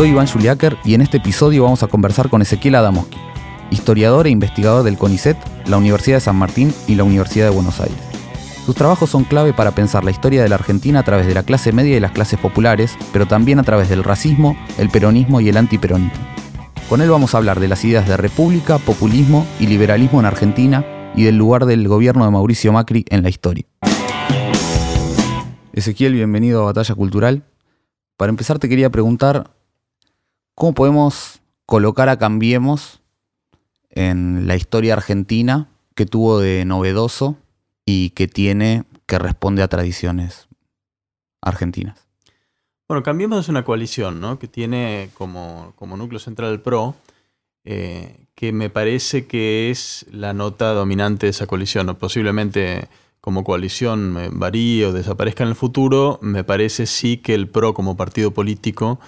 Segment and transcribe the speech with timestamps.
[0.00, 3.18] Soy Iván Juliáquer y en este episodio vamos a conversar con Ezequiel Adamoski,
[3.70, 5.36] historiador e investigador del CONICET,
[5.66, 7.98] la Universidad de San Martín y la Universidad de Buenos Aires.
[8.64, 11.42] Sus trabajos son clave para pensar la historia de la Argentina a través de la
[11.42, 15.50] clase media y las clases populares, pero también a través del racismo, el peronismo y
[15.50, 16.24] el antiperonismo.
[16.88, 21.12] Con él vamos a hablar de las ideas de república, populismo y liberalismo en Argentina
[21.14, 23.66] y del lugar del gobierno de Mauricio Macri en la historia.
[25.74, 27.44] Ezequiel, bienvenido a Batalla Cultural.
[28.16, 29.59] Para empezar te quería preguntar
[30.60, 33.00] ¿Cómo podemos colocar a Cambiemos
[33.88, 37.38] en la historia argentina que tuvo de novedoso
[37.86, 40.48] y que tiene que responde a tradiciones
[41.40, 42.06] argentinas?
[42.86, 44.38] Bueno, Cambiemos es una coalición ¿no?
[44.38, 46.94] que tiene como, núcleo central el PRO,
[47.64, 51.86] eh, que me parece que es la nota dominante de esa coalición.
[51.86, 51.96] ¿no?
[51.96, 52.90] Posiblemente
[53.22, 57.72] como coalición eh, varíe o desaparezca en el futuro, me parece sí que el PRO
[57.72, 59.00] como partido político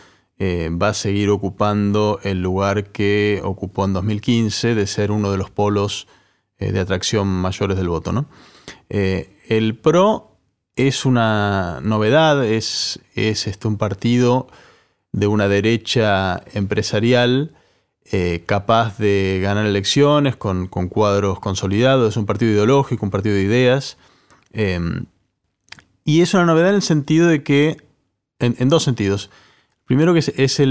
[0.44, 5.38] eh, va a seguir ocupando el lugar que ocupó en 2015 de ser uno de
[5.38, 6.08] los polos
[6.58, 8.26] eh, de atracción mayores del voto.
[8.88, 10.36] Eh, el PRO
[10.74, 14.48] es una novedad, es, es este, un partido
[15.12, 17.54] de una derecha empresarial
[18.44, 23.96] capaz de ganar elecciones con, cuadros consolidados, es un partido ideológico, un partido de ideas.
[26.04, 27.76] y es una novedad en el sentido de que,
[28.40, 29.30] en dos sentidos,
[29.92, 30.62] Primero que es,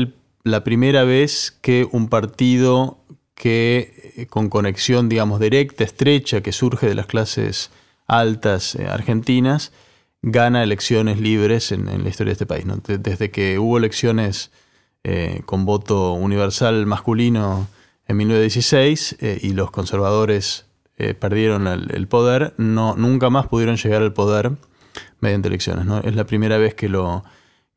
[0.42, 2.98] la primera vez que un partido
[3.36, 7.70] que eh, con conexión, digamos, directa, estrecha, que surge de las clases
[8.08, 9.74] altas eh, argentinas,
[10.24, 12.66] gana elecciones libres en, la historia de este país.
[12.88, 14.50] Desde que hubo elecciones
[15.04, 17.68] eh, con voto universal masculino
[18.08, 20.66] en 1916 y los conservadores
[21.20, 24.54] perdieron el, poder, no, nunca más pudieron llegar al poder
[25.20, 25.86] mediante elecciones.
[26.06, 27.24] Es la primera vez que lo,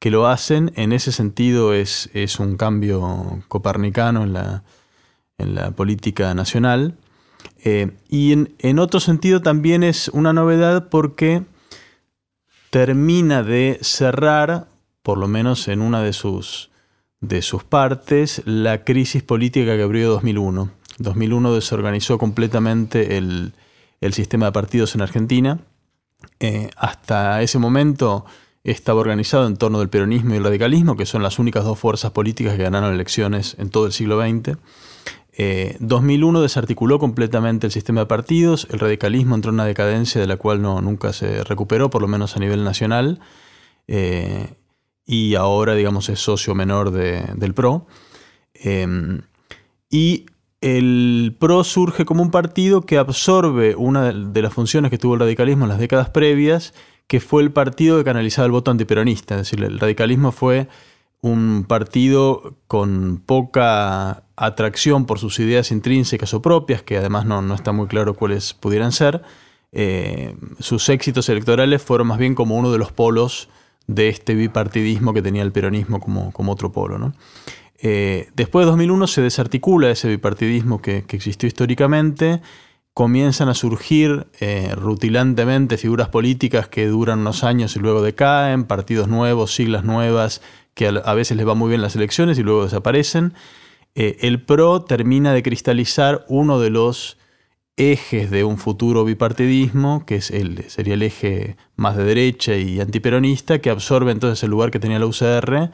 [0.04, 0.70] que lo hacen.
[0.76, 4.62] En ese sentido es, es un cambio copernicano en la,
[5.38, 6.98] en la política nacional.
[7.64, 11.44] Eh, y en, otro sentido también es una novedad porque
[12.68, 14.68] termina de cerrar,
[15.02, 16.70] por lo menos en una de sus,
[17.22, 20.70] de sus partes, la crisis política que abrió 2001.
[20.98, 23.54] 2001 desorganizó completamente el,
[24.12, 25.60] sistema de partidos en Argentina.
[26.40, 28.26] Eh, hasta ese momento
[28.64, 32.12] estaba organizado en torno del peronismo y el radicalismo, que son las únicas dos fuerzas
[32.12, 34.58] políticas que ganaron elecciones en todo el siglo XX.
[35.80, 40.26] 2001 eh, desarticuló completamente el sistema de partidos, el radicalismo entró en una decadencia de
[40.26, 43.20] la cual no, nunca se recuperó, por lo menos a nivel nacional,
[43.86, 44.54] eh,
[45.04, 47.86] y ahora, digamos, es socio menor del PRO.
[48.54, 49.20] Em,
[49.90, 50.24] y
[50.62, 55.20] el PRO surge como un partido que absorbe una de las funciones que tuvo el
[55.20, 56.72] radicalismo en las décadas previas
[57.06, 59.34] que fue el partido que canalizaba el voto antiperonista.
[59.34, 60.68] Es decir, el radicalismo fue
[61.20, 67.72] un partido con poca atracción por sus ideas intrínsecas o propias, que además no, está
[67.72, 69.22] muy claro cuáles pudieran ser.
[69.72, 73.48] Eh, sus éxitos electorales fueron más bien como uno de los polos
[73.86, 77.12] de este bipartidismo que tenía el peronismo como, como otro polo.
[77.78, 82.40] Eh, después de 2001 se desarticula ese bipartidismo que, que existió históricamente
[82.94, 89.08] comienzan a surgir eh, rutilantemente figuras políticas que duran unos años y luego decaen, partidos
[89.08, 90.40] nuevos, siglas nuevas,
[90.74, 93.34] que a, veces les va muy bien las elecciones y luego desaparecen.
[93.96, 97.18] Eh, el PRO termina de cristalizar uno de los
[97.76, 102.80] ejes de un futuro bipartidismo, que es el, sería el eje más de derecha y
[102.80, 105.70] antiperonista, que absorbe entonces el lugar que tenía la UCR,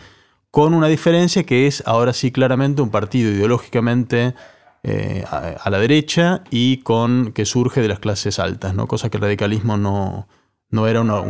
[0.50, 4.35] con una diferencia que es ahora sí claramente un partido ideológicamente
[4.82, 8.87] eh, a, la derecha y con que surge de las clases altas, ¿no?
[8.87, 10.27] cosa que el radicalismo no,
[10.71, 11.23] no era una,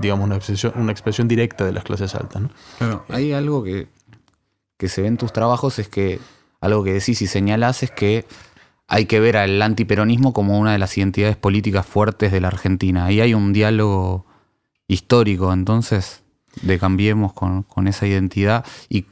[0.00, 0.36] digamos, una,
[0.92, 2.42] expresión, directa de las clases altas.
[2.80, 3.04] ¿no?
[3.08, 3.88] hay algo que,
[4.76, 6.20] que se ve en tus trabajos, es que
[6.60, 8.26] algo que decís y señalás es que
[8.88, 13.06] hay que ver al antiperonismo como una de las identidades políticas fuertes de la Argentina.
[13.06, 14.26] Ahí hay un diálogo
[14.86, 16.22] histórico, entonces,
[16.62, 19.06] de cambiemos con, con esa identidad y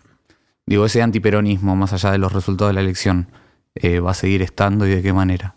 [0.66, 3.28] digo, ese antiperonismo más allá de los resultados de la elección.
[3.76, 5.55] Eh, va a seguir estando y de qué manera.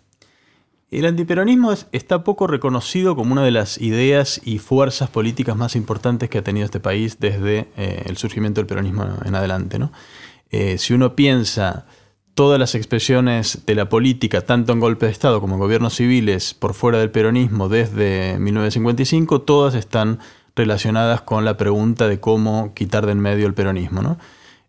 [0.91, 6.29] El antiperonismo está poco reconocido como una de las ideas y fuerzas políticas más importantes
[6.29, 9.77] que ha tenido este país desde eh, el surgimiento del peronismo en adelante.
[10.49, 11.85] Eh, si uno piensa
[12.33, 16.55] todas las expresiones de la política, tanto en golpe de Estado como en gobiernos civiles
[16.55, 20.19] por fuera del peronismo desde 1955, todas están
[20.55, 24.17] relacionadas con la pregunta de cómo quitar de en medio el peronismo.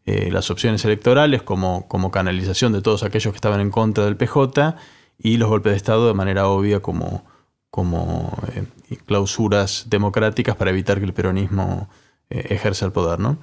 [0.06, 4.16] Eh, las opciones electorales como, como canalización de todos aquellos que estaban en contra del
[4.16, 4.74] PJ
[5.18, 7.24] y los golpes de Estado de manera obvia como,
[7.70, 8.64] como eh,
[9.06, 11.90] clausuras democráticas para evitar que el peronismo
[12.30, 13.20] eh, ejerza el poder.
[13.20, 13.38] ¿no?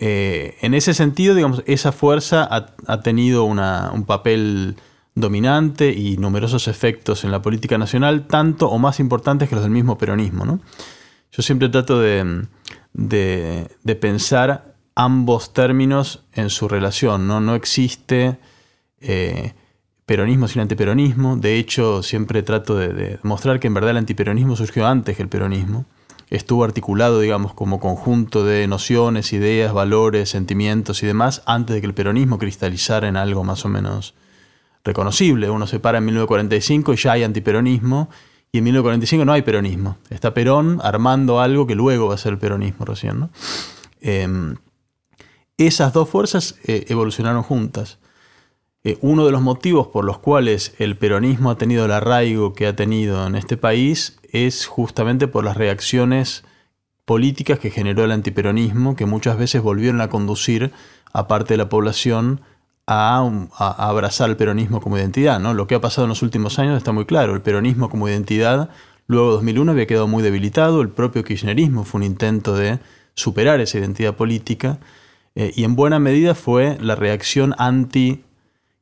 [0.00, 4.76] En ese sentido, digamos, esa fuerza ha, tenido un papel
[5.16, 9.72] dominante y numerosos efectos en la política nacional, tanto o más importantes que los del
[9.72, 10.44] mismo peronismo.
[10.44, 10.60] ¿no?
[11.32, 12.46] Yo siempre trato de,
[12.92, 14.67] de, pensar
[14.98, 17.28] ambos términos en su relación.
[17.28, 18.38] No, no existe
[20.04, 21.36] peronismo sin antiperonismo.
[21.36, 25.22] De hecho, siempre trato de, de, mostrar que en verdad el antiperonismo surgió antes que
[25.22, 25.86] el peronismo.
[26.30, 31.86] Estuvo articulado, digamos, como conjunto de nociones, ideas, valores, sentimientos y demás antes de que
[31.86, 34.14] el peronismo cristalizara en algo más o menos
[34.84, 35.48] reconocible.
[35.48, 38.10] Uno se para en 1945 y ya hay antiperonismo,
[38.50, 39.98] y en 1945 no hay peronismo.
[40.10, 43.30] Está Perón armando algo que luego va a ser el peronismo recién.
[44.00, 44.56] Em,
[45.58, 47.98] esas dos fuerzas eh, evolucionaron juntas.
[48.84, 52.66] Eh, uno de los motivos por los cuales el peronismo ha tenido el arraigo que
[52.66, 56.44] ha tenido en este país es justamente por las reacciones
[57.04, 60.72] políticas que generó el antiperonismo, que muchas veces volvieron a conducir
[61.12, 62.40] a parte de la población
[62.86, 63.18] a,
[63.58, 65.40] abrazar el peronismo como identidad.
[65.40, 65.54] ¿no?
[65.54, 67.34] Lo que ha pasado en los últimos años está muy claro.
[67.34, 68.70] El peronismo como identidad,
[69.06, 70.82] luego de 2001 había quedado muy debilitado.
[70.82, 72.78] El propio kirchnerismo fue un intento de
[73.14, 74.78] superar esa identidad política.
[75.38, 78.24] Eh, y en buena medida fue la reacción anti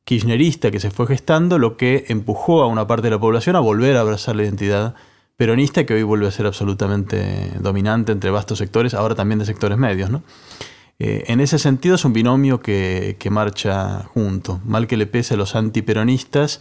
[0.05, 3.59] kirchnerista que se fue gestando lo que empujó a una parte de la población a
[3.59, 4.95] volver a abrazar la identidad
[5.35, 9.77] peronista que hoy vuelve a ser absolutamente dominante entre vastos sectores, ahora también de sectores
[9.77, 10.09] medios.
[10.97, 14.59] Eh, en ese sentido es un binomio que, marcha junto.
[14.65, 16.59] Mal que le pese a los antiperonistas,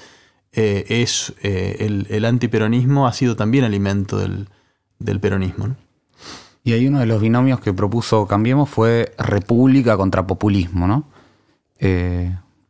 [0.53, 5.75] eh, es, el, antiperonismo ha sido también alimento del, peronismo.
[6.67, 11.05] Y ahí uno de los binomios que propuso Cambiemos fue república contra populismo, ¿no?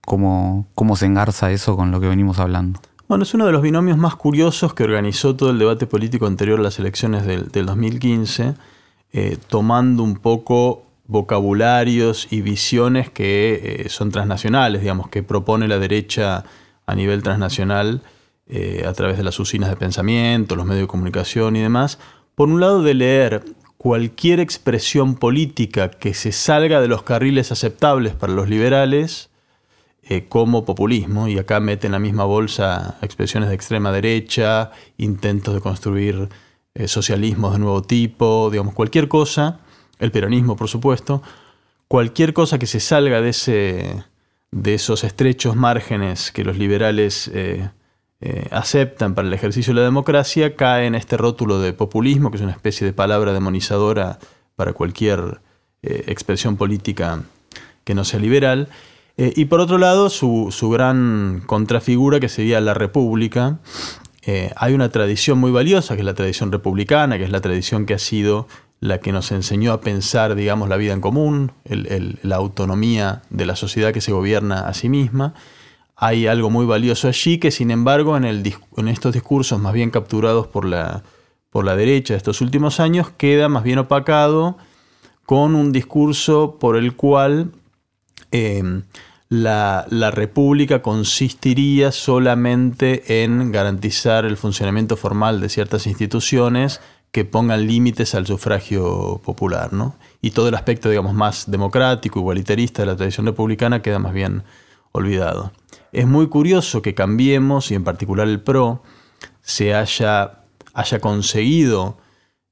[0.06, 2.78] ¿Cómo, se engarza eso con lo que venimos hablando?
[3.08, 6.60] Bueno, es uno de los binomios más curiosos que organizó todo el debate político anterior
[6.60, 8.54] a las elecciones del, 2015,
[9.12, 15.80] eh, tomando un poco vocabularios y visiones que eh, son transnacionales, digamos, que propone la
[15.80, 16.44] derecha
[16.86, 18.02] a nivel transnacional
[18.46, 21.98] eh, a través de las usinas de pensamiento, los medios de comunicación y demás.
[22.36, 23.42] Por un lado, de leer
[23.86, 29.30] cualquier expresión política que se salga de los carriles aceptables para los liberales,
[30.02, 35.54] eh, como populismo, y acá mete en la misma bolsa expresiones de extrema derecha, intentos
[35.54, 36.28] de construir
[36.74, 39.60] eh, socialismos de nuevo tipo, digamos, cualquier cosa,
[40.00, 41.22] el peronismo por supuesto,
[41.86, 44.04] cualquier cosa que se salga de, ese,
[44.50, 47.70] de esos estrechos márgenes que los liberales eh,
[48.50, 52.42] aceptan para el ejercicio de la democracia, cae en este rótulo de populismo, que es
[52.42, 54.18] una especie de palabra demonizadora
[54.56, 55.40] para cualquier
[55.82, 57.22] expresión política
[57.84, 58.68] que no sea liberal.
[59.16, 63.58] Eh, y por otro lado, su, gran contrafigura, que sería la República.
[64.22, 67.86] Eh, hay una tradición muy valiosa, que es la tradición republicana, que es la tradición
[67.86, 68.46] que ha sido
[68.78, 73.56] la que nos enseñó a pensar, digamos, la vida en común, la autonomía de la
[73.56, 75.32] sociedad que se gobierna a sí misma.
[75.96, 80.46] Hay algo muy valioso allí que, sin embargo, en, en estos discursos más bien capturados
[80.46, 81.02] por la,
[81.64, 84.56] la derecha de estos últimos años, queda más bien opacado
[85.24, 87.52] con un discurso por el cual
[88.30, 88.82] eh,
[89.28, 98.14] la, república consistiría solamente en garantizar el funcionamiento formal de ciertas instituciones que pongan límites
[98.14, 99.96] al sufragio popular, ¿no?
[100.20, 104.42] Y todo el aspecto, digamos, más democrático, igualitarista de la tradición republicana queda más bien
[104.92, 105.52] olvidado.
[105.92, 108.82] Es muy curioso que Cambiemos, y en particular el PRO,
[109.40, 110.42] se haya,
[110.74, 111.98] haya conseguido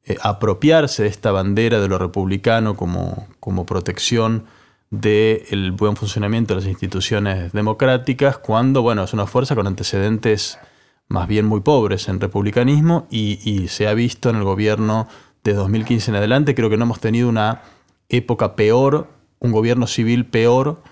[0.04, 4.44] eh, apropiarse de esta bandera de lo republicano como, como protección
[4.90, 10.58] del buen funcionamiento de las instituciones democráticas cuando, bueno, es una fuerza con antecedentes
[11.08, 15.08] más bien muy pobres en republicanismo y, se ha visto en el gobierno
[15.42, 17.62] de 2015 en adelante, creo que no hemos tenido una
[18.08, 20.82] época peor, un gobierno civil peor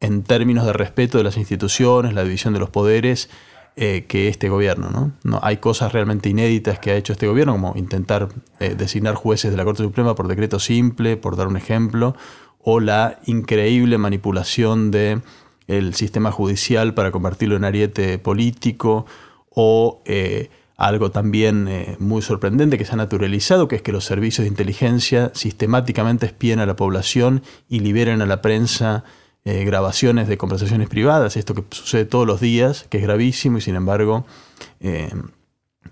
[0.00, 3.30] en términos de respeto de las instituciones, la división de los poderes,
[3.78, 5.12] eh, que este gobierno.
[5.22, 5.38] ¿no?
[5.42, 9.56] Hay cosas realmente inéditas que ha hecho este gobierno, como intentar eh, designar jueces de
[9.58, 12.16] la Corte Suprema por decreto simple, por dar un ejemplo,
[12.58, 15.20] o la increíble manipulación del
[15.66, 19.04] el sistema judicial para convertirlo en ariete político,
[19.50, 20.48] o eh,
[20.78, 25.32] algo también muy sorprendente que se ha naturalizado, que es que los servicios de inteligencia
[25.34, 29.04] sistemáticamente espíen a la población y liberen a la prensa
[29.48, 33.60] eh, grabaciones de conversaciones privadas, esto que sucede todos los días, que es gravísimo y
[33.60, 34.26] sin embargo
[34.80, 35.12] eh,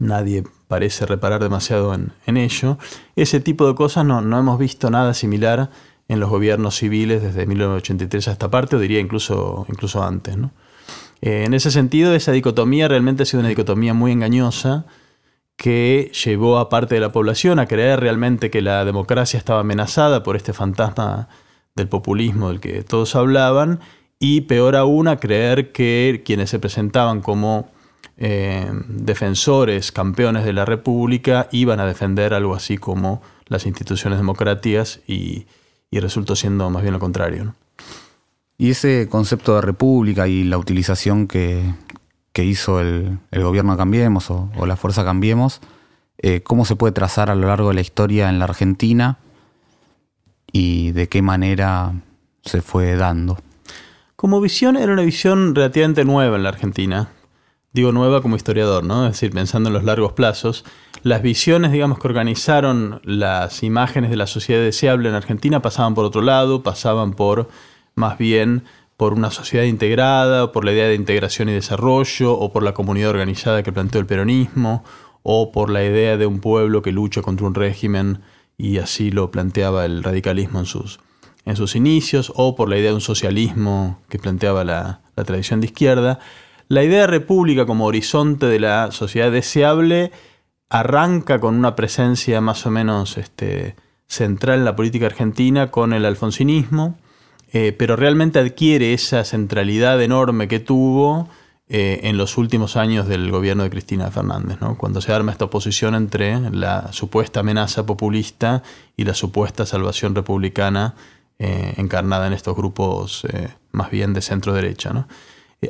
[0.00, 2.78] nadie parece reparar demasiado en, ello.
[3.14, 5.70] Ese tipo de cosas no, hemos visto nada similar
[6.08, 10.37] en los gobiernos civiles desde 1983 a esta parte, o diría incluso, incluso antes.
[11.20, 14.84] Eh, en ese sentido, esa dicotomía realmente ha sido una dicotomía muy engañosa
[15.56, 20.25] que llevó a parte de la población a creer realmente que la democracia estaba amenazada
[20.25, 21.28] por este fantasma
[21.75, 23.81] del populismo del que todos hablaban
[24.19, 27.69] y peor aún a creer que quienes se presentaban como
[28.16, 35.00] eh, defensores, campeones de la República, iban a defender algo así como las instituciones democráticas
[35.07, 35.47] y,
[35.93, 37.54] resultó siendo más bien lo contrario.
[38.59, 41.73] Y ese concepto de república y la utilización que,
[42.35, 45.61] hizo el, gobierno Cambiemos o, la fuerza Cambiemos,
[46.19, 49.19] eh, ¿cómo se puede trazar a lo largo de la historia en la Argentina
[50.54, 51.92] y de qué manera
[52.42, 53.38] se fue dando.
[54.14, 57.08] Como visión era una visión relativamente nueva en la Argentina.
[57.73, 59.04] Digo nueva como historiador, ¿no?
[59.04, 60.64] Es decir, pensando en los largos plazos.
[61.02, 66.04] Las visiones, digamos, que organizaron las imágenes de la sociedad deseable en Argentina pasaban por
[66.04, 67.49] otro lado, pasaban por,
[67.96, 68.62] más bien,
[68.96, 73.11] por una sociedad integrada, por la idea de integración y desarrollo, o por la comunidad
[73.11, 74.84] organizada que planteó el peronismo,
[75.25, 78.20] o por la idea de un pueblo que lucha contra un régimen
[78.56, 81.00] y así lo planteaba el radicalismo en sus,
[81.44, 85.66] en sus inicios, o por la idea de un socialismo que planteaba la, tradición de
[85.66, 86.18] izquierda.
[86.68, 90.11] La idea de república como horizonte de la sociedad deseable
[90.70, 96.04] arranca con una presencia más o menos este, central en la política argentina con el
[96.04, 96.99] alfonsinismo,
[97.52, 101.28] eh, pero realmente adquiere esa centralidad enorme que tuvo
[101.66, 105.94] eh, en los últimos años del gobierno de Cristina Fernández, cuando se arma esta oposición
[105.94, 108.62] entre la supuesta amenaza populista
[108.99, 110.94] y la supuesta salvación republicana
[111.38, 115.06] eh, encarnada en estos grupos eh, más bien de centro derecha.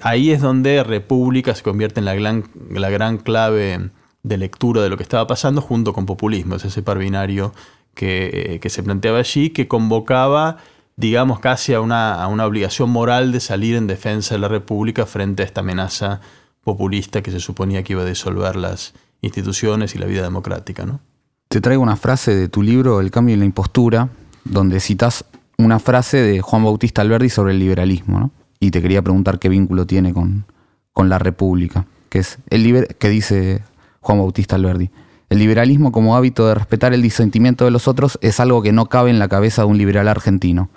[0.02, 3.90] ahí es donde República se convierte en la gran, la gran clave
[4.24, 7.54] de lectura de lo que estaba pasando junto con populismo, es ese par binario
[7.94, 10.56] que, que se planteaba allí, que convocaba
[10.96, 15.46] digamos, casi a una, obligación moral de salir en defensa de la República frente a
[15.46, 16.20] esta amenaza
[16.62, 20.86] populista que se suponía que iba a disolver las instituciones y la vida democrática.
[20.86, 21.00] ¿no?
[21.48, 24.08] Te traigo una frase de tu libro El cambio en la impostura,
[24.44, 25.24] donde citas
[25.58, 28.30] una frase de Juan Bautista Alberdi sobre el liberalismo, ¿no?
[28.60, 30.46] y te quería preguntar qué vínculo tiene con,
[30.92, 33.62] con la República, que es el que dice
[34.00, 34.90] Juan Bautista Alberdi.
[35.34, 38.86] El liberalismo como hábito de respetar el disentimiento de los otros es algo que no
[38.86, 40.70] cabe en la cabeza de un liberal argentino.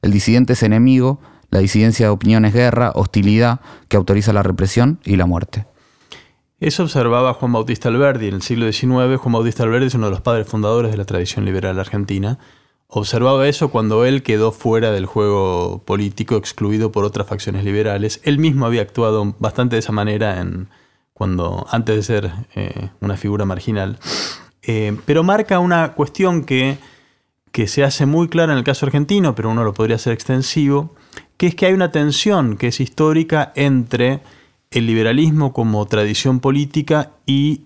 [0.00, 4.98] El disidente es enemigo, la disidencia de opinión es guerra, hostilidad que autoriza la represión
[5.04, 5.66] y la muerte.
[6.58, 9.20] Eso observaba Juan Bautista Alberdi en el siglo XIX.
[9.20, 12.38] Juan Bautista Alberdi es uno de los padres fundadores de la tradición liberal argentina.
[12.86, 18.22] Observaba eso cuando él quedó fuera del juego político, excluido por otras facciones liberales.
[18.24, 20.70] Él mismo había actuado bastante de esa manera en,
[21.18, 23.98] cuando, antes de ser eh, una figura marginal.
[24.62, 26.78] Eh, pero marca una cuestión que,
[27.50, 30.94] que se hace muy clara en el caso argentino, pero uno lo podría hacer extensivo,
[31.36, 34.20] que es que hay una tensión que es histórica entre
[34.70, 37.62] el liberalismo como tradición política y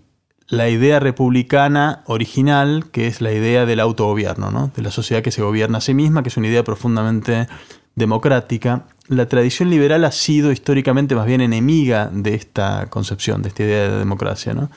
[0.49, 4.71] la idea republicana original, que es la idea del autogobierno, ¿no?
[4.75, 7.49] de la sociedad que se gobierna a sí misma, que es una idea profundamente
[7.95, 13.63] democrática, la tradición liberal ha sido históricamente más bien enemiga de esta concepción, de esta
[13.63, 14.55] idea de democracia.
[14.55, 14.71] ¿no?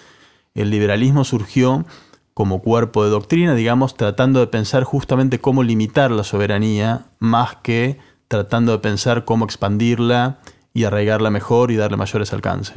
[0.53, 1.85] El liberalismo surgió
[2.33, 7.97] como cuerpo de doctrina, digamos, tratando de pensar justamente cómo limitar la soberanía, más que
[8.27, 10.39] tratando de pensar cómo expandirla
[10.73, 12.75] y arraigarla mejor y darle mayores alcances.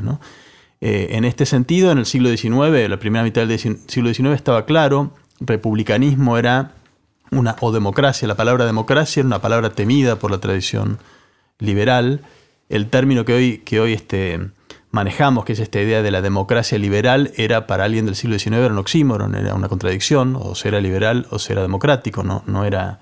[0.81, 4.65] Eh, en este sentido, en el siglo XIX, la primera mitad del siglo XIX estaba
[4.65, 6.75] claro, republicanismo era
[7.31, 10.99] una, o democracia, la palabra democracia era una palabra temida por la tradición
[11.59, 12.23] liberal.
[12.69, 14.51] El término que hoy, que hoy este,
[14.91, 18.57] manejamos, que es esta idea de la democracia liberal, era para alguien del siglo XIX
[18.57, 23.01] era un oxímoron, era una contradicción, o era liberal o era democrático, no, no era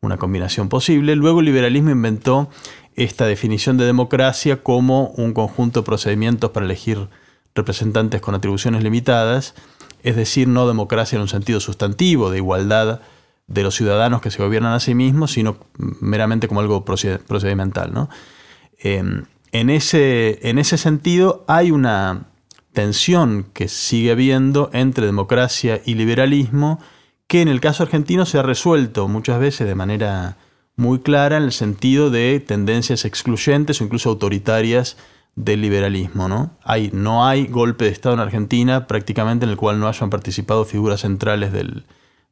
[0.00, 1.16] una combinación posible.
[1.16, 2.48] Luego el liberalismo inventó
[2.94, 7.08] esta definición de democracia como un conjunto de procedimientos para elegir
[7.54, 9.54] representantes con atribuciones limitadas,
[10.02, 13.00] es decir, no democracia en un sentido sustantivo, de igualdad
[13.46, 15.56] de los ciudadanos que se gobiernan a sí mismos, sino
[16.00, 17.92] meramente como algo procedimental.
[17.92, 18.08] ¿no?
[18.78, 22.26] Em, en, ese, en ese sentido hay una
[22.72, 26.80] tensión que sigue habiendo entre democracia y liberalismo,
[27.26, 30.36] que en el caso argentino se ha resuelto muchas veces de manera
[30.76, 34.96] muy clara en el sentido de tendencias excluyentes o incluso autoritarias
[35.36, 36.28] del liberalismo.
[36.28, 36.50] ¿no?
[36.64, 40.64] Hay, no hay golpe de Estado en Argentina prácticamente en el cual no hayan participado
[40.64, 41.86] figuras centrales del,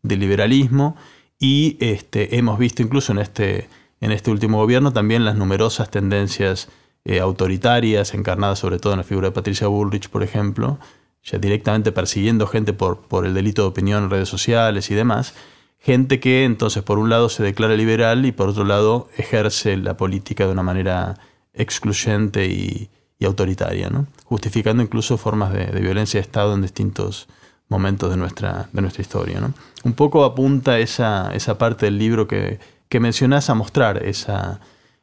[0.04, 0.96] del liberalismo
[1.40, 3.68] y este, hemos visto incluso en este,
[4.00, 6.68] en este último gobierno también las numerosas tendencias
[7.04, 10.78] eh, autoritarias encarnadas sobre todo en la figura de Patricia Bullrich, por ejemplo,
[11.24, 15.34] ya directamente persiguiendo gente por, por el delito de opinión en redes sociales y demás,
[15.80, 19.96] gente que entonces por un lado se declara liberal y por otro lado ejerce la
[19.96, 21.18] política de una manera
[21.52, 22.90] excluyente y,
[23.24, 23.90] autoritaria,
[24.24, 27.26] justificando incluso formas de, violencia de Estado en distintos
[27.68, 29.40] momentos de nuestra, de nuestra historia.
[29.40, 29.54] ¿no?
[29.84, 34.60] Un poco apunta esa, esa parte del libro que, que mencionás a mostrar esa,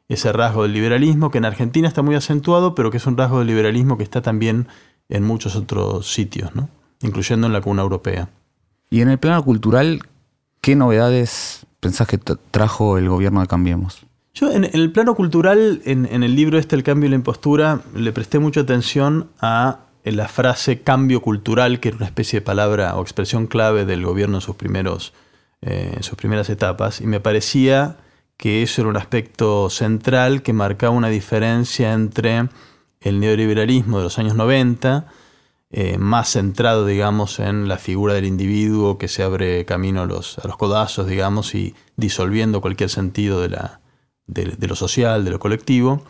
[0.07, 3.39] ese rasgo del liberalismo que en Argentina está muy acentuado, pero que es un rasgo
[3.39, 4.67] del liberalismo que está también
[5.09, 6.69] en muchos otros sitios, ¿no?
[7.01, 8.29] incluyendo en la cuna europea.
[8.89, 10.01] Y en el plano cultural,
[10.59, 14.05] ¿qué novedades pensás que trajo el gobierno de Cambiemos?
[14.33, 18.11] Yo en, el plano cultural, en, el libro este, El cambio y la impostura, le
[18.13, 23.01] presté mucha atención a la frase cambio cultural, que era una especie de palabra o
[23.01, 25.13] expresión clave del gobierno en sus, primeros,
[25.61, 27.97] eh, en sus primeras etapas, y me parecía
[28.37, 32.49] que eso era un aspecto central que marcaba una diferencia entre
[32.99, 35.07] el neoliberalismo de los años 90,
[35.73, 40.37] eh, más centrado, digamos, en la figura del individuo que se abre camino a los,
[40.39, 43.79] a los codazos, digamos, y disolviendo cualquier sentido de, la,
[44.27, 46.03] de, lo social, de lo colectivo.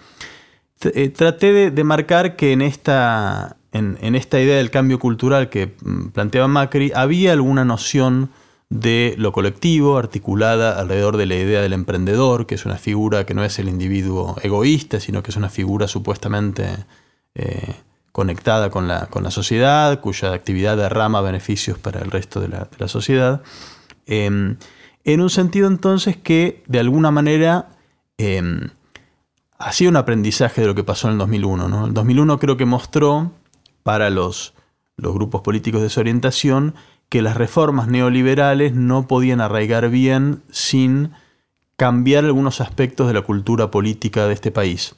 [0.82, 6.08] Eh, traté de, marcar que en esta, en, esta idea del cambio cultural que mm,
[6.10, 8.30] planteaba Macri había alguna noción
[8.70, 13.34] de lo colectivo, articulada alrededor de la idea del emprendedor, que es una figura que
[13.34, 16.86] no es el individuo egoísta, sino que es una figura supuestamente
[17.36, 17.76] eh,
[18.14, 22.88] conectada con la, con la, sociedad, cuya actividad derrama beneficios para el resto de la,
[22.88, 23.42] sociedad.
[24.06, 24.58] Em,
[25.04, 27.70] en un sentido entonces que de alguna manera
[28.18, 28.70] em,
[29.58, 31.68] hacía un aprendizaje de lo que pasó en el 2001.
[31.68, 31.88] ¿no?
[31.88, 33.32] El 2001 creo que mostró
[33.84, 34.54] para los,
[34.98, 36.76] grupos políticos de su orientación
[37.10, 41.12] que las reformas neoliberales no podían arraigar bien sin
[41.76, 44.94] cambiar algunos aspectos de la cultura política de este país.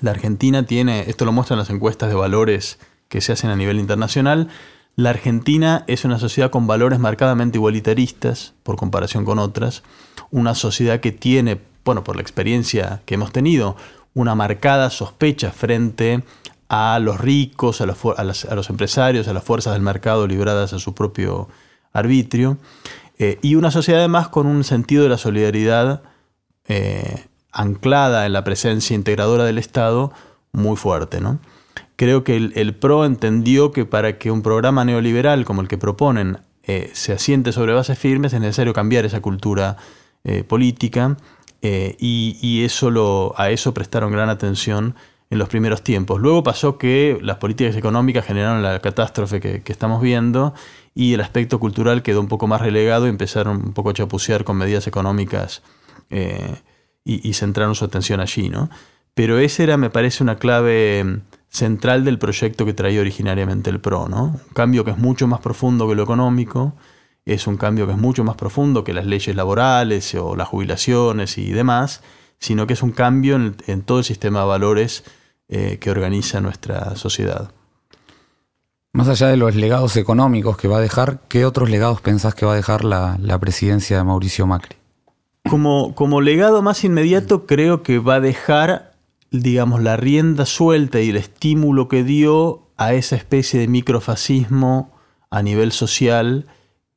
[0.00, 3.80] La Argentina tiene, esto lo muestran las encuestas de valores que se hacen a nivel
[3.80, 4.48] internacional,
[4.96, 9.82] la Argentina es una sociedad con valores marcadamente igualitaristas por comparación con otras,
[10.30, 13.76] una sociedad que tiene, bueno, por la experiencia que hemos tenido,
[14.14, 16.22] una marcada sospecha frente
[16.68, 21.48] a los ricos, a los, empresarios, a las fuerzas del mercado libradas a su propio
[21.92, 22.58] arbitrio,
[23.18, 26.02] eh, y una sociedad además con un sentido de la solidaridad
[26.66, 30.12] eh, anclada en la presencia integradora del Estado
[30.52, 31.20] muy fuerte.
[31.20, 31.38] ¿no?
[31.96, 36.38] Creo que el, PRO entendió que para que un programa neoliberal como el que proponen
[36.64, 39.76] eh, se asiente sobre bases firmes es necesario cambiar esa cultura
[40.48, 41.18] política
[41.60, 44.94] y, eso a eso prestaron gran atención
[45.30, 46.20] en los primeros tiempos.
[46.20, 50.54] Luego pasó que las políticas económicas generaron la catástrofe que, estamos viendo
[50.94, 54.44] y el aspecto cultural quedó un poco más relegado y empezaron un poco a chapucear
[54.44, 55.62] con medidas económicas
[56.10, 56.54] eh,
[57.04, 58.48] y, centraron su atención allí.
[58.48, 58.70] ¿no?
[59.14, 63.80] Pero esa era, me parece, una clave mm, central del proyecto que traía originariamente el
[63.80, 64.08] PRO.
[64.08, 64.24] ¿no?
[64.24, 66.74] Un cambio que es mucho más profundo que lo económico,
[67.24, 71.38] es un cambio que es mucho más profundo que las leyes laborales o las jubilaciones
[71.38, 72.02] y demás,
[72.44, 75.02] sino que es un cambio en todo el sistema de valores
[75.48, 77.52] eh, que organiza nuestra sociedad.
[78.92, 82.44] Más allá de los legados económicos que va a dejar, ¿qué otros legados pensás que
[82.44, 84.76] va a dejar la, presidencia de Mauricio Macri?
[85.48, 88.92] Como, como, legado más inmediato creo que va a dejar,
[89.30, 94.92] digamos, la rienda suelta y el estímulo que dio a esa especie de microfascismo
[95.30, 96.46] a nivel social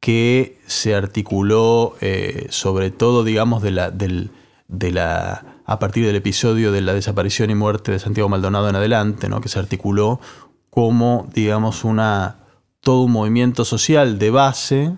[0.02, 4.30] que se articuló eh, sobre todo, digamos, de la, del,
[4.68, 8.78] de la a partir del episodio de la desaparición y muerte de Santiago Maldonado en
[8.78, 9.42] adelante, ¿no?
[9.42, 10.22] que se articuló
[10.70, 12.38] como, digamos, una,
[12.80, 14.98] todo un movimiento social de base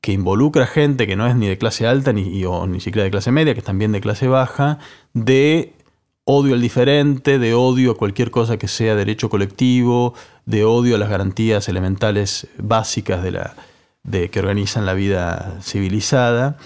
[0.00, 3.10] que involucra gente que no es ni de clase alta ni, o ni siquiera de
[3.10, 4.78] clase media, que es también de clase baja,
[5.14, 5.74] de
[6.22, 10.14] odio al diferente, de odio a cualquier cosa que sea derecho colectivo,
[10.46, 13.56] de odio a las garantías elementales básicas de la,
[14.04, 16.56] de, que organizan la vida civilizada.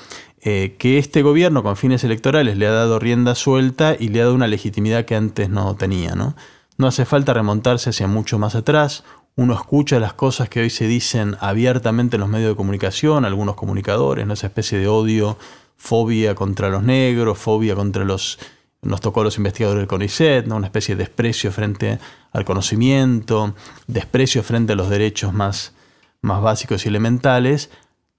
[0.44, 4.24] Eh, que este gobierno con fines electorales le ha dado rienda suelta y le ha
[4.24, 6.16] dado una legitimidad que antes no tenía.
[6.16, 6.34] ¿no?
[6.78, 9.04] no hace falta remontarse hacia mucho más atrás.
[9.36, 13.54] Uno escucha las cosas que hoy se dicen abiertamente en los medios de comunicación, algunos
[13.54, 15.38] comunicadores, esa especie de odio,
[15.76, 18.38] fobia contra los negros, fobia contra los...
[18.82, 20.56] Nos tocó a los investigadores del CONICET, ¿no?
[20.56, 22.00] una especie de desprecio frente
[22.32, 23.54] al conocimiento,
[23.86, 25.72] desprecio frente a los derechos más,
[26.20, 27.70] más básicos y elementales,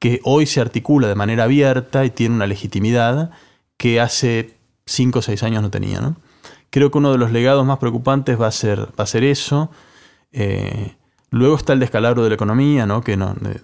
[0.03, 3.31] que hoy se articula de manera abierta y tiene una legitimidad
[3.77, 6.01] que hace 5 o 6 años no tenía.
[6.01, 6.17] ¿no?
[6.71, 9.71] Creo que uno de los legados más preocupantes va a ser, va a ser eso.
[10.33, 10.97] Eh,
[11.29, 12.99] luego está el descalabro de la economía, ¿no?
[12.99, 13.17] que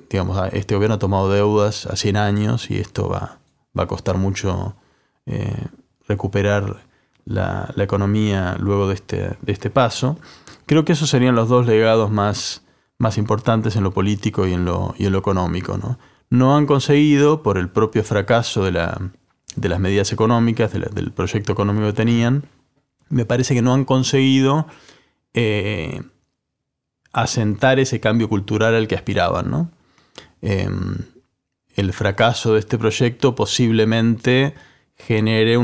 [0.10, 3.40] digamos, este gobierno ha tomado deudas a 100 años y esto va,
[3.78, 4.78] va a costar mucho
[5.26, 5.66] eh,
[6.08, 6.78] recuperar
[7.26, 10.18] la, economía luego de este, de este paso.
[10.68, 12.64] Creo que esos serían los dos legados más,
[12.98, 15.78] más importantes en lo político y en lo, y en lo económico.
[15.78, 16.00] ¿no?
[16.30, 19.12] No han conseguido, por el propio fracaso de, la,
[19.56, 22.44] de las medidas económicas, del proyecto económico que tenían,
[23.10, 24.68] me parece que no han conseguido
[25.34, 26.02] eh,
[27.12, 29.72] asentar ese cambio cultural al que aspiraban.
[30.42, 30.98] Em,
[31.76, 34.54] el fracaso de este proyecto posiblemente
[34.96, 35.58] genere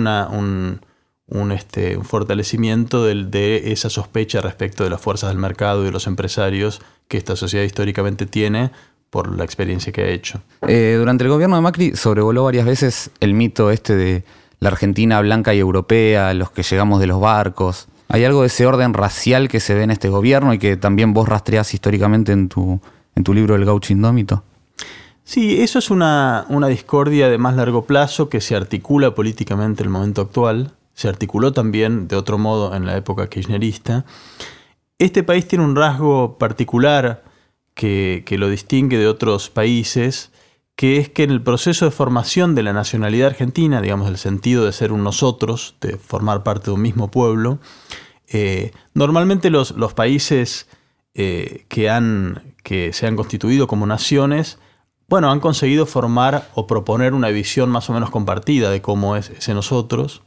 [1.52, 6.08] este, un fortalecimiento de esa sospecha respecto de las fuerzas del mercado y de los
[6.08, 8.72] empresarios que esta sociedad históricamente tiene
[9.16, 10.42] por la experiencia que ha hecho.
[10.68, 14.26] Eh, durante el gobierno de Macri sobrevoló varias veces el mito este de
[14.60, 17.88] la Argentina blanca y europea, los que llegamos de los barcos.
[18.10, 21.14] ¿Hay algo de ese orden racial que se ve en este gobierno y que también
[21.14, 22.82] vos rastreás históricamente en tu,
[23.16, 24.44] en tu libro El gaucho indómito?
[25.24, 29.88] Sí, eso es una, una discordia de más largo plazo que se articula políticamente en
[29.88, 30.74] el momento actual.
[30.94, 34.04] Se articuló también de otro modo en la época kirchnerista.
[35.00, 37.24] Este país tiene un rasgo particular
[37.76, 40.32] que, lo distingue de otros países,
[40.76, 44.66] que es que en el proceso de formación de la nacionalidad argentina, digamos, el sentido
[44.66, 47.60] de ser un nosotros, de formar parte de un mismo pueblo,
[48.28, 50.68] eh, normalmente los, países
[51.14, 51.92] eh, que,
[52.64, 54.58] que se han constituido como naciones,
[55.08, 59.30] bueno, han conseguido formar o proponer una visión más o menos compartida de cómo es
[59.30, 60.24] ese nosotros.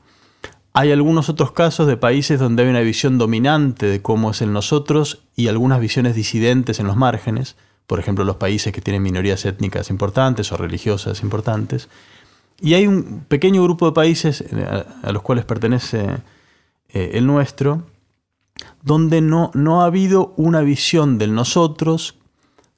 [0.73, 4.53] Hay algunos otros casos de países donde hay una visión dominante de cómo es el
[4.53, 9.45] nosotros y algunas visiones disidentes en los márgenes, por ejemplo los países que tienen minorías
[9.45, 11.89] étnicas importantes o religiosas importantes.
[12.61, 16.07] Y hay un pequeño grupo de países eh, a, los cuales pertenece
[16.89, 17.85] eh, el nuestro,
[18.83, 22.17] donde no, no ha habido una visión del nosotros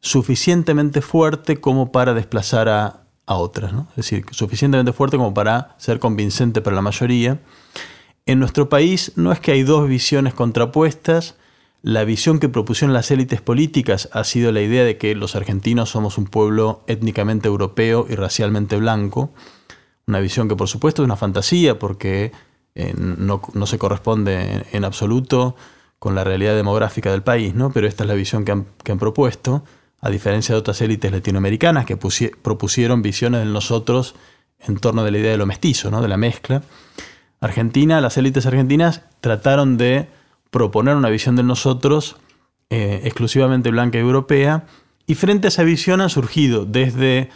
[0.01, 3.87] suficientemente fuerte como para desplazar a, a otras, ¿no?
[3.91, 7.39] es decir, suficientemente fuerte como para ser convincente para la mayoría.
[8.27, 11.37] En nuestro país no es que hay dos visiones contrapuestas,
[11.83, 15.91] la visión que propusieron las élites políticas ha sido la idea de que los argentinos
[15.91, 19.31] somos un pueblo étnicamente europeo y racialmente blanco,
[20.07, 22.33] una visión que por supuesto es una fantasía porque
[22.75, 25.57] eh, no, se corresponde en, absoluto
[25.99, 27.73] con la realidad demográfica del país, ¿no?
[27.73, 29.65] pero esta es la visión que han, que han propuesto
[30.03, 34.15] a diferencia de otras élites latinoamericanas que propusieron visiones de nosotros
[34.61, 36.03] en torno de la idea de lo mestizo, ¿no?
[36.03, 36.63] de la mezcla.
[37.41, 40.09] Argentina, las élites argentinas trataron de
[40.51, 42.17] proponer una visión de nosotros
[42.69, 44.65] eh, exclusivamente blanca y europea,
[45.07, 47.31] y frente a esa visión han surgido desde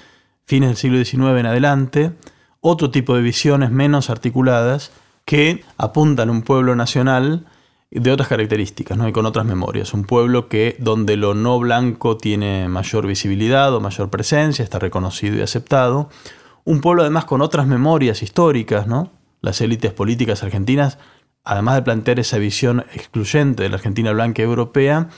[0.45, 2.13] fines del siglo XIX en adelante
[2.61, 4.93] otro tipo de visiones menos articuladas
[5.25, 7.47] que apuntan a un pueblo nacional
[7.91, 9.09] de otras características, ¿no?
[9.09, 9.95] y con otras memorias.
[9.95, 15.37] Un pueblo que donde lo no blanco tiene mayor visibilidad o mayor presencia, está reconocido
[15.37, 16.09] y aceptado.
[16.65, 19.11] Un pueblo además con otras memorias históricas, ¿no?
[19.45, 20.99] Las élites políticas argentinas,
[21.45, 25.09] además de plantear esa visión excluyente de la Argentina blanca europea,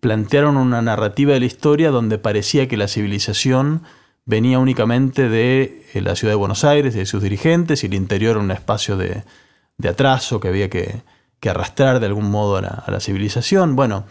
[0.00, 3.82] plantearon una narrativa de la historia donde parecía que la civilización
[4.26, 8.32] venía únicamente de eh, la ciudad de Buenos Aires, de sus dirigentes, y el interior
[8.32, 9.24] era un espacio de,
[9.78, 11.02] de atraso que había que,
[11.40, 13.74] que arrastrar de algún modo a la, civilización.
[13.76, 14.04] Bueno,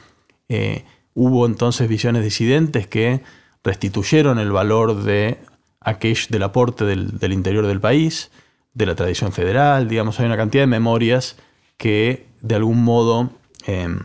[0.49, 3.21] eh, hubo entonces visiones disidentes que
[3.63, 5.37] restituyeron el valor de
[5.79, 8.31] aquel, del aporte del, interior del país,
[8.73, 11.37] de la tradición federal, digamos, hay una cantidad de memorias
[11.77, 13.31] que de algún modo
[13.65, 13.99] em,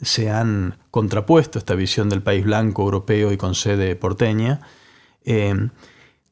[0.00, 4.60] se han contrapuesto a esta visión del país blanco, europeo y con sede porteña.
[5.24, 5.70] Em,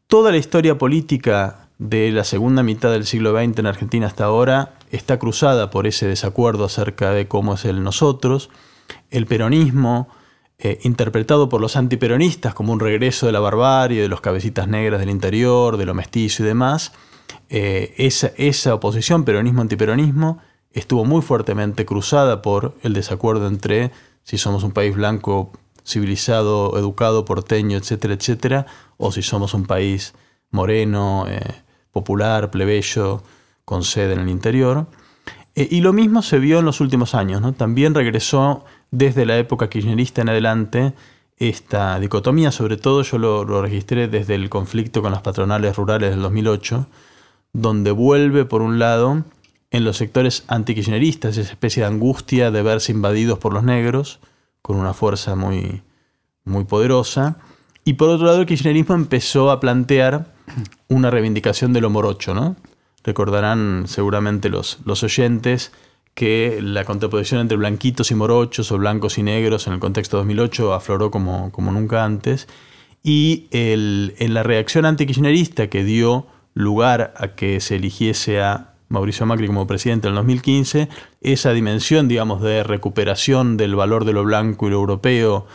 [0.06, 4.74] toda la historia política de la segunda mitad del siglo XX en Argentina hasta ahora
[4.90, 8.50] está cruzada por ese desacuerdo acerca de cómo es el nosotros.
[9.10, 10.08] El peronismo,
[10.58, 15.00] eh, interpretado por los antiperonistas como un regreso de la barbarie, de los cabecitas negras
[15.00, 16.92] del interior, de lo mestizo y demás,
[17.48, 20.38] eh, esa, oposición peronismo-antiperonismo
[20.72, 23.90] estuvo muy fuertemente cruzada por el desacuerdo entre
[24.22, 25.52] si somos un país blanco,
[25.86, 28.66] civilizado, educado, porteño, etcétera, etcétera,
[28.96, 30.14] o si somos un país
[30.50, 31.40] moreno, eh,
[31.90, 33.22] popular, plebeyo,
[33.64, 34.86] con sede en el interior.
[35.54, 37.42] Eh, y lo mismo se vio en los últimos años.
[37.56, 40.92] También regresó desde la época kirchnerista en adelante
[41.40, 46.20] esta dicotomía, sobre todo yo lo, registré desde el conflicto con las patronales rurales del
[46.20, 46.86] 2008,
[47.52, 49.24] donde vuelve por un lado
[49.70, 54.20] en los sectores antikirchneristas esa especie de angustia de verse invadidos por los negros,
[54.62, 55.82] con una fuerza muy,
[56.44, 57.38] muy poderosa,
[57.84, 60.26] y por otro lado el kirchnerismo empezó a plantear
[60.88, 62.56] una reivindicación de lo morocho, ¿no?
[63.02, 65.72] Recordarán seguramente los, los oyentes
[66.14, 70.74] que la contraposición entre blanquitos y morochos o blancos y negros en el contexto 2008
[70.74, 72.46] afloró como, como nunca antes.
[73.02, 76.26] Y en la reacción antikirchnerista que dio
[76.60, 80.88] lugar a que se eligiese a Mauricio Macri como presidente en el 2015,
[81.20, 85.46] esa dimensión, digamos, de recuperación del valor de lo blanco y lo europeo,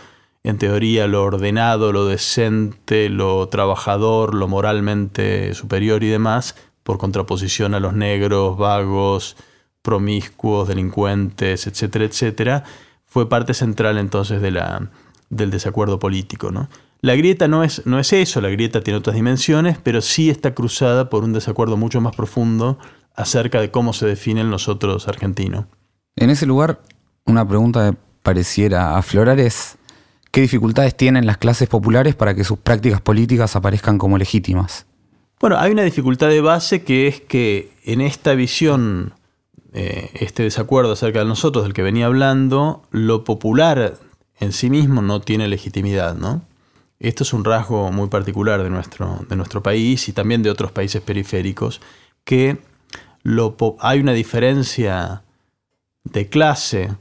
[0.43, 7.73] en teoría lo ordenado, lo decente, lo trabajador, lo moralmente superior y demás, por contraposición
[7.73, 9.35] a los negros, vagos,
[9.81, 12.63] promiscuos, delincuentes, etcétera, etcétera,
[13.05, 14.89] fue parte central entonces de la,
[15.29, 16.51] del desacuerdo político.
[16.51, 16.69] ¿no?
[17.01, 20.53] La grieta no es, no es eso, la grieta tiene otras dimensiones, pero sí está
[20.53, 22.79] cruzada por un desacuerdo mucho más profundo
[23.15, 25.67] acerca de cómo se define el nosotros argentino.
[26.15, 26.81] En ese lugar,
[27.25, 29.77] una pregunta que pareciera aflorar es,
[30.31, 34.85] ¿qué dificultades tienen las clases populares para que sus prácticas políticas aparezcan como legítimas?
[35.39, 39.13] Bueno, hay una dificultad de base que es que en esta visión,
[39.73, 43.97] eh, este desacuerdo acerca de nosotros del que venía hablando, lo popular
[44.39, 46.41] en sí mismo no tiene legitimidad, ¿no?
[46.99, 50.71] Esto es un rasgo muy particular de nuestro, de nuestro país y también de otros
[50.71, 51.81] países periféricos,
[52.23, 52.57] que
[53.79, 55.23] hay una diferencia
[56.03, 56.95] de clase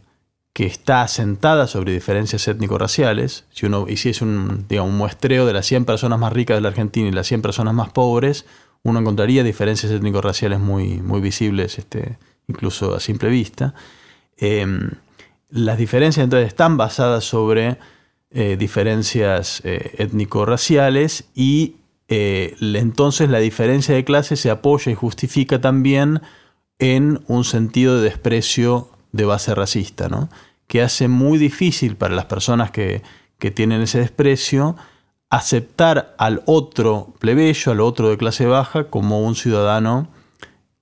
[0.52, 3.44] que está asentada sobre diferencias étnico-raciales.
[3.50, 7.09] Si uno hiciese un, un muestreo de las 100 personas más ricas de la Argentina
[7.09, 8.46] y las 100 personas más pobres,
[8.85, 13.74] uno encontraría diferencias étnico-raciales muy, muy visibles, este, incluso a simple vista.
[14.37, 14.90] Em,
[15.50, 17.78] las diferencias entonces están basadas sobre
[18.37, 21.77] eh, diferencias eh, étnico-raciales y
[22.09, 26.20] eh, entonces la diferencia de clase se apoya y justifica también
[26.81, 30.31] en un sentido de desprecio de base racista, ¿no?
[30.66, 33.03] que hace muy difícil para las personas que,
[33.38, 34.75] que tienen ese desprecio
[35.31, 40.09] aceptar al otro plebeyo, al otro de clase baja, como un ciudadano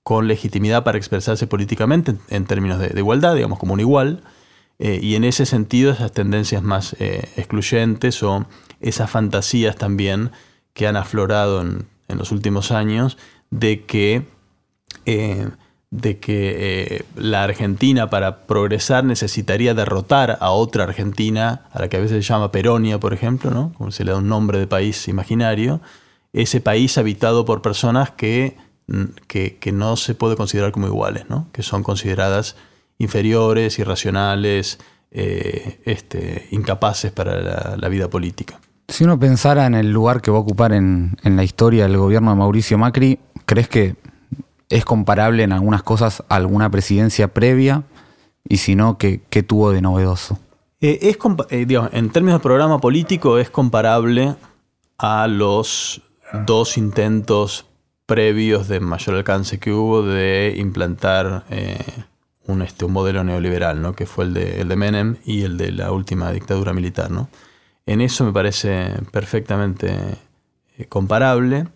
[0.01, 4.23] con legitimidad para expresarse políticamente en, términos de, de, igualdad, digamos, como un igual,
[4.79, 8.45] eh, y en ese sentido esas tendencias más eh, excluyentes o
[8.79, 10.31] esas fantasías también
[10.73, 13.17] que han aflorado en, los últimos años
[13.49, 14.27] de que,
[15.07, 15.49] eh,
[15.89, 21.99] de que la Argentina para progresar necesitaría derrotar a otra Argentina, a la que a
[21.99, 23.73] veces se llama Peronia, por ejemplo, ¿no?
[23.75, 25.81] como se le da un nombre de país imaginario,
[26.33, 28.57] ese país habitado por personas que,
[29.25, 31.47] que, que no se puede considerar como iguales, ¿no?
[31.51, 32.55] que son consideradas
[32.97, 34.79] inferiores, irracionales,
[35.15, 38.59] eh, este, incapaces para la, vida política.
[38.87, 42.31] Si uno pensara en el lugar que va a ocupar en, la historia el gobierno
[42.31, 43.95] de Mauricio Macri, ¿crees que
[44.69, 47.83] es comparable en algunas cosas a alguna presidencia previa?
[48.43, 50.39] Y si no, ¿qué, tuvo de novedoso?
[50.81, 51.17] Eh, es,
[51.51, 54.35] eh, en términos de programa político, es comparable
[54.97, 56.01] a los
[56.47, 57.67] dos intentos
[58.07, 61.45] previos de mayor alcance que hubo de implantar
[62.47, 63.93] un, este, un modelo neoliberal, ¿no?
[63.93, 67.11] que fue el de, el de Menem y el de la última dictadura militar.
[67.11, 67.29] ¿no?
[67.85, 69.95] En eso me parece perfectamente
[70.77, 71.67] eh, comparable.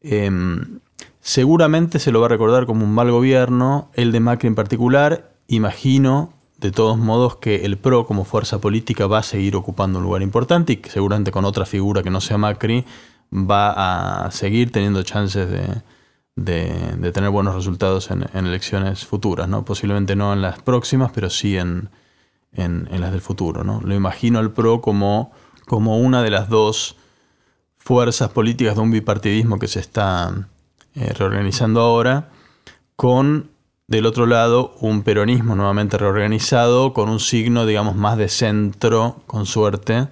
[0.00, 0.80] Em,
[1.20, 5.32] seguramente se lo va a recordar como un mal gobierno, el de Macri en particular.
[5.48, 10.04] Imagino, de todos modos, que el PRO como fuerza política va a seguir ocupando un
[10.04, 12.84] lugar importante y que seguramente con otra figura que no sea Macri
[13.32, 15.82] va a seguir teniendo chances de,
[16.36, 19.64] de, tener buenos resultados en, elecciones futuras, ¿no?
[19.64, 21.90] Posiblemente no en las próximas, pero sí en,
[22.52, 23.80] las del futuro, ¿no?
[23.82, 25.32] Lo imagino al PRO como,
[25.66, 26.96] como una de las dos
[27.76, 30.48] fuerzas políticas de un bipartidismo que se está
[30.94, 32.30] eh, reorganizando ahora,
[32.96, 33.50] con
[33.88, 39.44] del otro lado un peronismo nuevamente reorganizado, con un signo, digamos, más de centro, con
[39.44, 40.08] suerte,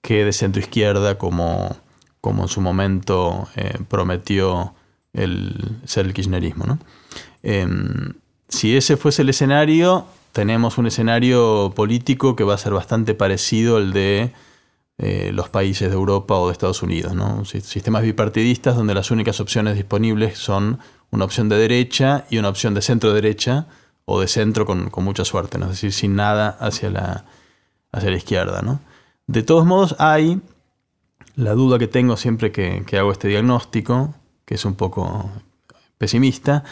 [0.00, 1.76] que de centro izquierda, como,
[2.20, 4.74] como en su momento eh, prometió
[5.14, 6.66] el ser el kirchnerismo.
[6.66, 6.78] ¿no?
[7.42, 8.14] Em,
[8.48, 13.76] si ese fuese el escenario, tenemos un escenario político que va a ser bastante parecido
[13.76, 14.32] al de
[14.98, 17.14] eh, los países de Europa o de Estados Unidos.
[17.14, 17.44] ¿no?
[17.44, 22.74] Sistemas bipartidistas donde las únicas opciones disponibles son una opción de derecha y una opción
[22.74, 23.66] de centro-derecha
[24.04, 25.66] o de centro con, mucha suerte, ¿no?
[25.66, 27.24] es decir, sin nada hacia la,
[27.92, 28.60] hacia la izquierda.
[28.60, 28.80] ¿no?
[29.26, 30.40] De todos modos, hay
[31.36, 35.30] la duda que tengo siempre que hago este diagnóstico, que es un poco
[35.98, 36.64] pesimista.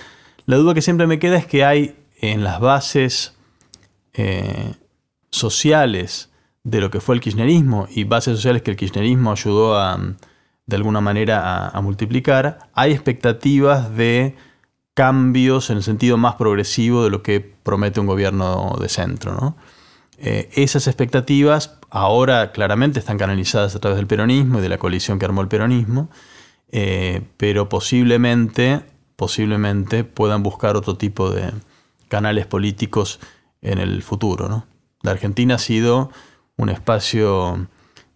[0.46, 3.34] La duda que siempre me queda es que hay en las bases
[4.14, 4.74] eh,
[5.30, 6.30] sociales
[6.64, 9.98] de lo que fue el kirchnerismo y bases sociales que el kirchnerismo ayudó a,
[10.66, 14.36] de alguna manera a, multiplicar, hay expectativas de
[14.94, 19.56] cambios en el sentido más progresivo de lo que promete un gobierno de centro.
[20.18, 25.18] Eh, esas expectativas ahora claramente están canalizadas a través del peronismo y de la coalición
[25.18, 26.10] que armó el peronismo.
[26.72, 28.80] Eh, pero posiblemente,
[29.16, 31.52] posiblemente puedan buscar otro tipo de
[32.08, 33.20] canales políticos
[33.60, 34.64] en el futuro.
[35.02, 36.10] La Argentina ha sido
[36.56, 37.68] un espacio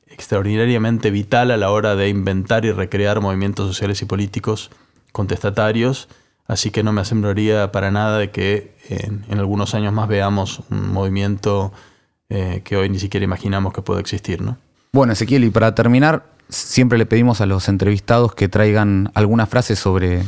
[0.09, 4.71] extraordinariamente vital a la hora de inventar y recrear movimientos sociales y políticos
[5.13, 6.09] contestatarios
[6.49, 10.93] Así que no me asombraría para nada de que en, algunos años más veamos un
[10.93, 11.73] movimiento
[12.29, 14.41] eh, que hoy ni siquiera imaginamos que pueda existir.
[14.41, 14.57] ¿no?
[14.93, 19.77] Bueno, Ezequiel, y para terminar, siempre le pedimos a los entrevistados que traigan alguna frase
[19.77, 20.23] sobre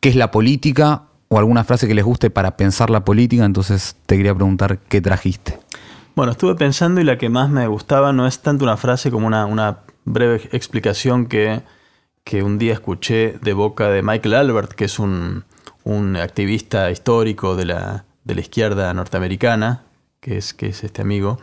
[0.00, 3.44] qué es la política o alguna frase que les guste para pensar la política.
[3.44, 5.58] Entonces te quería preguntar qué trajiste.
[6.14, 9.26] Bueno, estuve pensando y la que más me gustaba no es tanto una frase como
[9.26, 11.62] una, breve explicación que,
[12.22, 15.44] que un día escuché de boca de Michael Albert, que es un,
[15.82, 19.82] un activista histórico de la, de la izquierda norteamericana,
[20.20, 21.38] que es, que es este amigo,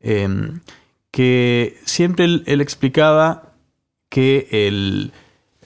[0.00, 0.60] em,
[1.10, 3.49] que siempre él, explicaba
[4.10, 5.12] que el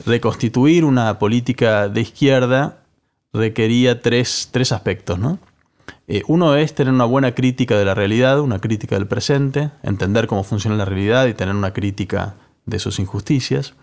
[0.06, 2.84] reconstituir una política de izquierda
[3.32, 5.18] requería tres, aspectos.
[6.06, 10.26] Eh, uno es tener una buena crítica de la realidad, una crítica del presente, entender
[10.26, 13.74] cómo funciona la realidad y tener una crítica de sus injusticias.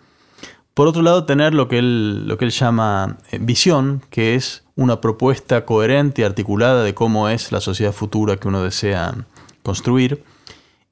[0.73, 4.63] Por otro lado, tener lo que él, lo que él llama eh, visión, que es
[4.75, 9.25] una propuesta coherente y articulada de cómo es la sociedad futura que uno desea
[9.63, 10.23] construir.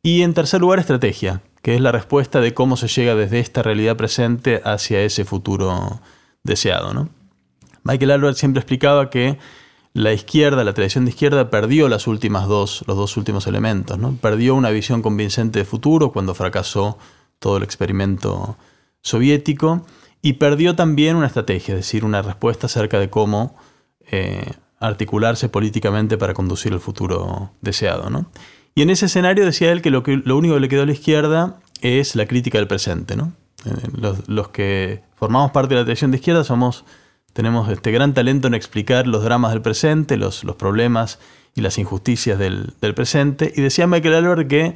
[0.04, 3.62] Y en tercer lugar, estrategia, que es la respuesta de cómo se llega desde esta
[3.62, 6.02] realidad presente hacia ese futuro
[6.42, 6.96] deseado.
[6.96, 7.10] ¿no?
[7.84, 9.38] Michael Albert siempre explicaba que
[9.94, 14.00] la izquierda, la tradición de izquierda, perdió las últimas dos, los dos últimos elementos.
[14.00, 14.16] ¿no?
[14.20, 16.98] Perdió una visión convincente de futuro cuando fracasó
[17.38, 18.58] todo el experimento
[19.04, 19.86] soviético
[20.24, 23.56] y perdió también una estrategia, es decir, una respuesta acerca de cómo
[24.10, 28.10] eh, articularse políticamente para conducir el futuro deseado.
[28.10, 28.26] ¿no?
[28.80, 30.86] Y en ese escenario decía él que lo, que lo único que le quedó a
[30.86, 33.18] la izquierda es la crítica del presente.
[33.18, 33.34] ¿no?
[34.26, 36.86] Los, que formamos parte de la tradición de izquierda somos,
[37.34, 41.20] tenemos este gran talento en explicar los dramas del presente, los, los problemas
[41.56, 43.52] y las injusticias del, del presente.
[43.54, 44.76] Y decía Michael Albert que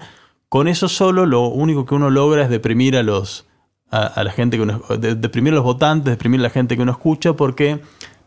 [0.50, 3.46] con eso solo lo único que uno logra es deprimir a los,
[3.90, 6.92] a, la gente que uno, deprimir a los votantes, deprimir a la gente que uno
[6.92, 7.80] escucha, porque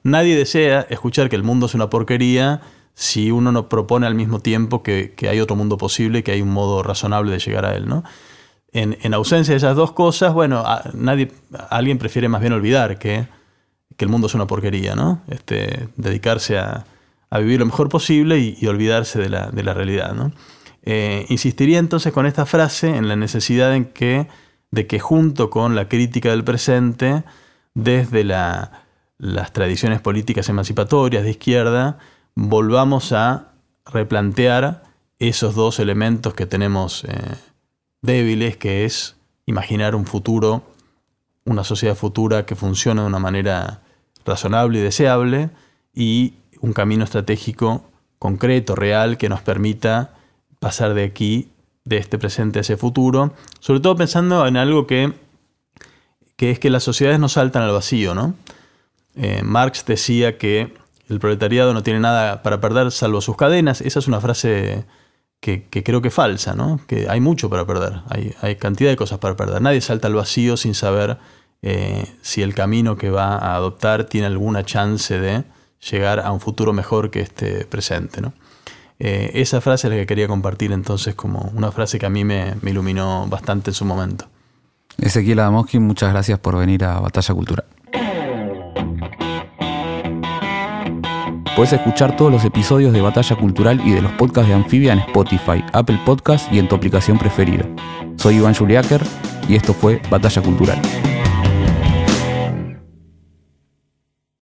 [0.05, 2.63] nadie desea escuchar que el mundo es una porquería
[2.99, 6.49] si uno no propone al mismo tiempo que, hay otro mundo posible, que hay un
[6.49, 8.03] modo razonable de llegar a él, ¿no?
[8.73, 11.31] En, ausencia de esas dos cosas, bueno, nadie,
[11.71, 13.29] alguien prefiere más bien olvidar que,
[13.99, 15.23] el mundo es una porquería, ¿no?
[15.29, 16.87] Este, dedicarse a,
[17.39, 20.33] vivir lo mejor posible y, olvidarse de la, realidad, ¿no?
[20.83, 24.29] Eh, insistiría entonces con esta frase en la necesidad que
[24.71, 27.25] de que junto con la crítica del presente,
[27.75, 31.99] desde las tradiciones políticas emancipatorias de izquierda,
[32.37, 33.55] volvamos a
[33.87, 34.85] replantear
[35.19, 37.35] esos dos elementos que tenemos eh,
[38.03, 40.63] débiles, que es imaginar un futuro,
[41.45, 43.81] una sociedad futura que funcione de una manera
[44.25, 45.51] razonable y deseable,
[45.95, 47.85] y un camino estratégico
[48.19, 50.15] concreto, real, que nos permita
[50.61, 51.51] pasar de aquí
[51.85, 55.13] de este presente a ese futuro, sobre todo pensando en algo que,
[56.37, 58.15] que es que las sociedades no saltan al vacío.
[58.15, 58.35] ¿no?
[59.15, 60.75] Eh, Marx decía que
[61.09, 63.81] el proletariado no tiene nada para perder salvo sus cadenas.
[63.81, 64.85] Esa es una frase
[65.41, 66.81] que, creo que es falsa, ¿no?
[66.87, 68.01] que hay mucho para perder,
[68.41, 69.63] hay, cantidad de cosas para perder.
[69.63, 71.19] Nadie salta al vacío sin saber
[71.63, 75.45] eh, si el camino que va a adoptar tiene alguna chance de
[75.91, 78.21] llegar a un futuro mejor que este presente.
[78.21, 78.33] ¿no?
[78.99, 82.25] Eh, esa frase es la que quería compartir entonces como una frase que a mí
[82.25, 84.27] me, iluminó bastante en su momento.
[84.99, 87.67] Ezequiel Adamoski, muchas gracias por venir a Batalla Cultural.
[91.57, 94.99] Puedes escuchar todos los episodios de Batalla Cultural y de los podcasts de Anfibia en
[94.99, 97.65] Spotify, Apple Podcasts y en tu aplicación preferida.
[98.17, 99.01] Soy Iván Juliáquer
[99.49, 100.79] y esto fue Batalla Cultural.